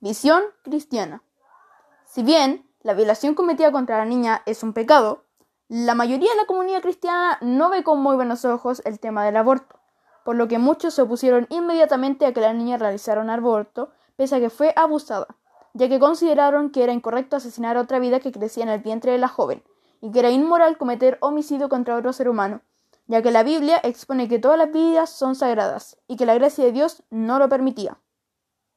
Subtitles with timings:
[0.00, 1.22] Visión cristiana.
[2.04, 5.24] Si bien la violación cometida contra la niña es un pecado,
[5.68, 9.38] la mayoría de la comunidad cristiana no ve con muy buenos ojos el tema del
[9.38, 9.80] aborto,
[10.22, 14.36] por lo que muchos se opusieron inmediatamente a que la niña realizara un aborto, pese
[14.36, 15.28] a que fue abusada,
[15.72, 19.12] ya que consideraron que era incorrecto asesinar a otra vida que crecía en el vientre
[19.12, 19.64] de la joven,
[20.02, 22.60] y que era inmoral cometer homicidio contra otro ser humano,
[23.06, 26.66] ya que la Biblia expone que todas las vidas son sagradas y que la gracia
[26.66, 27.98] de Dios no lo permitía.